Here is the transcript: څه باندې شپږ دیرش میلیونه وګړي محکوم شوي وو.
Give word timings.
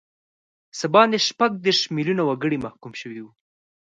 څه 0.77 0.85
باندې 0.95 1.17
شپږ 1.27 1.51
دیرش 1.65 1.81
میلیونه 1.95 2.23
وګړي 2.25 2.57
محکوم 2.65 2.93
شوي 3.01 3.19
وو. 3.21 3.31